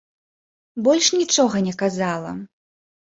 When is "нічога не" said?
1.19-1.73